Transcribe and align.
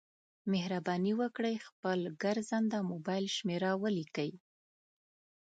مهرباني 0.51 1.13
وکړئ 1.21 1.55
خپل 1.67 1.97
د 2.05 2.09
ګرځنده 2.23 2.79
مبایل 2.91 3.25
شمېره 3.37 3.71
ولیکئ 3.83 4.31